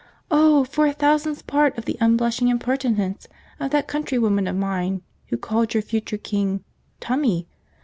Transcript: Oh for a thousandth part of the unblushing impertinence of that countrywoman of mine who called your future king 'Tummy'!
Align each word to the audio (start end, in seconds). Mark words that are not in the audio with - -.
Oh 0.31 0.63
for 0.63 0.87
a 0.87 0.93
thousandth 0.93 1.45
part 1.45 1.77
of 1.77 1.85
the 1.85 1.95
unblushing 2.01 2.47
impertinence 2.47 3.27
of 3.59 3.69
that 3.69 3.87
countrywoman 3.87 4.47
of 4.47 4.55
mine 4.55 5.03
who 5.27 5.37
called 5.37 5.75
your 5.75 5.83
future 5.83 6.17
king 6.17 6.63
'Tummy'! 6.99 7.47